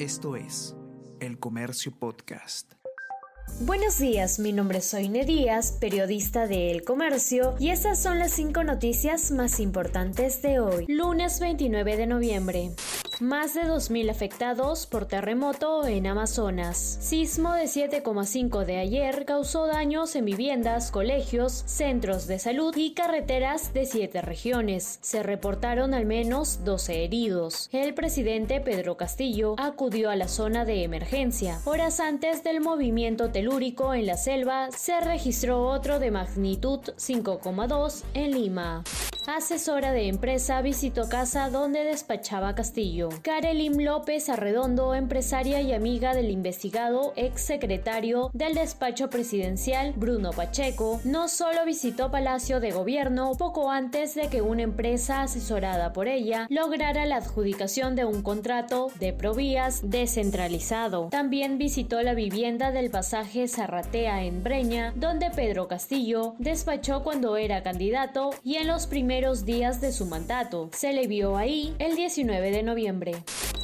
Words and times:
Esto 0.00 0.34
es 0.34 0.74
El 1.20 1.38
Comercio 1.38 1.92
Podcast. 1.92 2.72
Buenos 3.60 3.98
días, 3.98 4.38
mi 4.38 4.50
nombre 4.50 4.78
es 4.78 4.86
Soine 4.86 5.26
Díaz, 5.26 5.72
periodista 5.78 6.46
de 6.46 6.70
El 6.70 6.84
Comercio, 6.84 7.54
y 7.58 7.68
estas 7.68 8.00
son 8.02 8.18
las 8.18 8.30
cinco 8.30 8.64
noticias 8.64 9.30
más 9.30 9.60
importantes 9.60 10.40
de 10.40 10.58
hoy, 10.58 10.86
lunes 10.88 11.38
29 11.38 11.98
de 11.98 12.06
noviembre. 12.06 12.70
Más 13.20 13.52
de 13.52 13.64
2.000 13.64 14.10
afectados 14.10 14.86
por 14.86 15.04
terremoto 15.04 15.86
en 15.86 16.06
Amazonas. 16.06 16.96
Sismo 17.02 17.52
de 17.52 17.64
7,5 17.64 18.64
de 18.64 18.78
ayer 18.78 19.26
causó 19.26 19.66
daños 19.66 20.16
en 20.16 20.24
viviendas, 20.24 20.90
colegios, 20.90 21.52
centros 21.66 22.26
de 22.26 22.38
salud 22.38 22.74
y 22.78 22.94
carreteras 22.94 23.74
de 23.74 23.84
siete 23.84 24.22
regiones. 24.22 25.00
Se 25.02 25.22
reportaron 25.22 25.92
al 25.92 26.06
menos 26.06 26.64
12 26.64 27.04
heridos. 27.04 27.68
El 27.72 27.92
presidente 27.92 28.58
Pedro 28.62 28.96
Castillo 28.96 29.54
acudió 29.58 30.08
a 30.08 30.16
la 30.16 30.26
zona 30.26 30.64
de 30.64 30.82
emergencia. 30.82 31.60
Horas 31.66 32.00
antes 32.00 32.42
del 32.42 32.62
movimiento 32.62 33.30
telúrico 33.30 33.92
en 33.92 34.06
la 34.06 34.16
selva, 34.16 34.70
se 34.70 34.98
registró 34.98 35.68
otro 35.68 35.98
de 35.98 36.10
magnitud 36.10 36.80
5,2 36.96 38.02
en 38.14 38.30
Lima 38.30 38.82
asesora 39.36 39.92
de 39.92 40.08
empresa, 40.08 40.62
visitó 40.62 41.08
casa 41.08 41.50
donde 41.50 41.84
despachaba 41.84 42.54
Castillo. 42.54 43.10
Karelim 43.22 43.78
López 43.80 44.28
Arredondo, 44.28 44.94
empresaria 44.94 45.60
y 45.60 45.72
amiga 45.72 46.14
del 46.14 46.30
investigado 46.30 47.12
ex 47.16 47.42
secretario 47.42 48.30
del 48.32 48.54
despacho 48.54 49.10
presidencial 49.10 49.92
Bruno 49.96 50.30
Pacheco, 50.30 51.00
no 51.04 51.28
solo 51.28 51.64
visitó 51.64 52.10
Palacio 52.10 52.60
de 52.60 52.72
Gobierno 52.72 53.32
poco 53.38 53.70
antes 53.70 54.14
de 54.14 54.28
que 54.28 54.42
una 54.42 54.62
empresa 54.62 55.22
asesorada 55.22 55.92
por 55.92 56.08
ella 56.08 56.46
lograra 56.50 57.06
la 57.06 57.16
adjudicación 57.16 57.94
de 57.96 58.04
un 58.04 58.22
contrato 58.22 58.88
de 58.98 59.12
provías 59.12 59.80
descentralizado. 59.84 61.08
También 61.10 61.58
visitó 61.58 62.02
la 62.02 62.14
vivienda 62.14 62.72
del 62.72 62.90
pasaje 62.90 63.46
Zarratea 63.48 64.24
en 64.24 64.42
Breña, 64.42 64.92
donde 64.96 65.30
Pedro 65.30 65.68
Castillo 65.68 66.34
despachó 66.38 67.02
cuando 67.02 67.36
era 67.36 67.62
candidato 67.62 68.30
y 68.44 68.56
en 68.56 68.66
los 68.66 68.86
primeros 68.86 69.19
días 69.44 69.82
de 69.82 69.92
su 69.92 70.06
mandato. 70.06 70.70
Se 70.72 70.94
le 70.94 71.06
vio 71.06 71.36
ahí 71.36 71.74
el 71.78 71.94
19 71.94 72.50
de 72.50 72.62
noviembre 72.62 73.12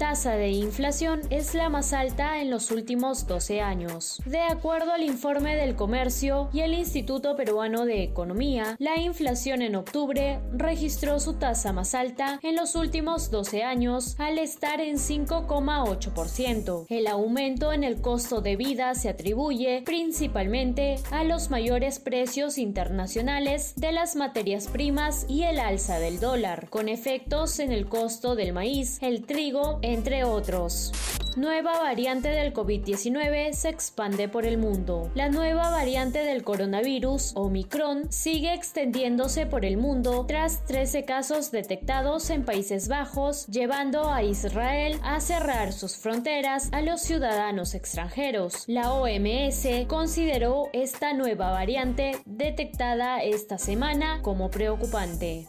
tasa 0.00 0.36
de 0.36 0.48
inflación 0.48 1.20
es 1.28 1.54
la 1.54 1.68
más 1.68 1.92
alta 1.92 2.40
en 2.40 2.48
los 2.48 2.70
últimos 2.70 3.26
12 3.26 3.60
años. 3.60 4.22
De 4.24 4.40
acuerdo 4.40 4.92
al 4.92 5.02
informe 5.02 5.56
del 5.56 5.76
Comercio 5.76 6.48
y 6.54 6.60
el 6.60 6.72
Instituto 6.72 7.36
Peruano 7.36 7.84
de 7.84 8.02
Economía, 8.02 8.76
la 8.78 8.96
inflación 8.96 9.60
en 9.60 9.76
octubre 9.76 10.40
registró 10.54 11.20
su 11.20 11.34
tasa 11.34 11.74
más 11.74 11.94
alta 11.94 12.40
en 12.42 12.56
los 12.56 12.76
últimos 12.76 13.30
12 13.30 13.62
años 13.62 14.16
al 14.18 14.38
estar 14.38 14.80
en 14.80 14.96
5,8%. 14.96 16.86
El 16.88 17.06
aumento 17.06 17.74
en 17.74 17.84
el 17.84 18.00
costo 18.00 18.40
de 18.40 18.56
vida 18.56 18.94
se 18.94 19.10
atribuye 19.10 19.82
principalmente 19.84 20.96
a 21.10 21.24
los 21.24 21.50
mayores 21.50 21.98
precios 21.98 22.56
internacionales 22.56 23.74
de 23.76 23.92
las 23.92 24.16
materias 24.16 24.66
primas 24.66 25.26
y 25.28 25.42
el 25.42 25.58
alza 25.58 25.98
del 25.98 26.20
dólar, 26.20 26.70
con 26.70 26.88
efectos 26.88 27.58
en 27.58 27.70
el 27.70 27.86
costo 27.86 28.34
del 28.34 28.54
maíz, 28.54 28.96
el 29.02 29.26
trigo, 29.26 29.78
entre 29.92 30.24
otros. 30.24 30.92
Nueva 31.36 31.78
variante 31.78 32.28
del 32.28 32.52
COVID-19 32.52 33.52
se 33.52 33.68
expande 33.68 34.28
por 34.28 34.46
el 34.46 34.58
mundo. 34.58 35.10
La 35.14 35.28
nueva 35.28 35.70
variante 35.70 36.24
del 36.24 36.42
coronavirus, 36.42 37.32
Omicron, 37.36 38.10
sigue 38.10 38.52
extendiéndose 38.52 39.46
por 39.46 39.64
el 39.64 39.76
mundo 39.76 40.24
tras 40.26 40.64
13 40.66 41.04
casos 41.04 41.52
detectados 41.52 42.30
en 42.30 42.44
Países 42.44 42.88
Bajos, 42.88 43.46
llevando 43.46 44.10
a 44.10 44.24
Israel 44.24 44.98
a 45.04 45.20
cerrar 45.20 45.72
sus 45.72 45.96
fronteras 45.96 46.68
a 46.72 46.82
los 46.82 47.00
ciudadanos 47.00 47.74
extranjeros. 47.74 48.64
La 48.66 48.92
OMS 48.92 49.86
consideró 49.86 50.68
esta 50.72 51.12
nueva 51.12 51.52
variante 51.52 52.18
detectada 52.26 53.22
esta 53.22 53.56
semana 53.56 54.20
como 54.22 54.50
preocupante. 54.50 55.46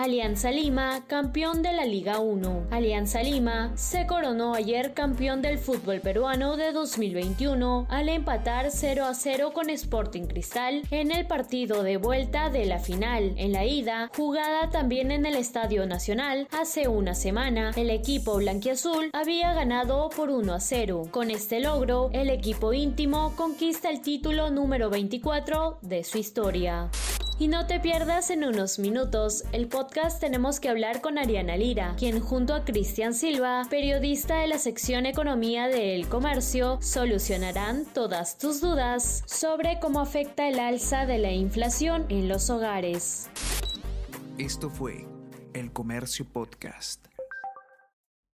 Alianza 0.00 0.50
Lima, 0.50 1.04
campeón 1.06 1.60
de 1.60 1.74
la 1.74 1.84
Liga 1.84 2.20
1. 2.20 2.68
Alianza 2.70 3.22
Lima 3.22 3.70
se 3.74 4.06
coronó 4.06 4.54
ayer 4.54 4.94
campeón 4.94 5.42
del 5.42 5.58
fútbol 5.58 6.00
peruano 6.00 6.56
de 6.56 6.72
2021 6.72 7.86
al 7.90 8.08
empatar 8.08 8.70
0 8.70 9.04
a 9.04 9.12
0 9.12 9.50
con 9.52 9.68
Sporting 9.68 10.22
Cristal 10.22 10.84
en 10.90 11.12
el 11.12 11.26
partido 11.26 11.82
de 11.82 11.98
vuelta 11.98 12.48
de 12.48 12.64
la 12.64 12.78
final. 12.78 13.34
En 13.36 13.52
la 13.52 13.66
ida, 13.66 14.10
jugada 14.16 14.70
también 14.70 15.10
en 15.10 15.26
el 15.26 15.34
Estadio 15.34 15.84
Nacional, 15.84 16.48
hace 16.50 16.88
una 16.88 17.14
semana, 17.14 17.72
el 17.76 17.90
equipo 17.90 18.36
blanquiazul 18.36 19.10
había 19.12 19.52
ganado 19.52 20.08
por 20.08 20.30
1 20.30 20.54
a 20.54 20.60
0. 20.60 21.08
Con 21.10 21.30
este 21.30 21.60
logro, 21.60 22.08
el 22.14 22.30
equipo 22.30 22.72
íntimo 22.72 23.34
conquista 23.36 23.90
el 23.90 24.00
título 24.00 24.48
número 24.48 24.88
24 24.88 25.78
de 25.82 26.04
su 26.04 26.16
historia. 26.16 26.88
Y 27.40 27.48
no 27.48 27.66
te 27.66 27.80
pierdas 27.80 28.28
en 28.28 28.44
unos 28.44 28.78
minutos 28.78 29.44
el 29.52 29.66
podcast 29.66 30.20
Tenemos 30.20 30.60
que 30.60 30.68
hablar 30.68 31.00
con 31.00 31.16
Ariana 31.16 31.56
Lira, 31.56 31.94
quien 31.98 32.20
junto 32.20 32.54
a 32.54 32.66
Cristian 32.66 33.14
Silva, 33.14 33.66
periodista 33.70 34.40
de 34.40 34.46
la 34.46 34.58
sección 34.58 35.06
Economía 35.06 35.68
del 35.68 36.06
Comercio, 36.06 36.78
solucionarán 36.82 37.86
todas 37.94 38.36
tus 38.36 38.60
dudas 38.60 39.24
sobre 39.24 39.80
cómo 39.80 40.00
afecta 40.00 40.48
el 40.48 40.60
alza 40.60 41.06
de 41.06 41.16
la 41.16 41.32
inflación 41.32 42.04
en 42.10 42.28
los 42.28 42.50
hogares. 42.50 43.30
Esto 44.36 44.68
fue 44.68 45.06
El 45.54 45.72
Comercio 45.72 46.26
Podcast. 46.30 47.06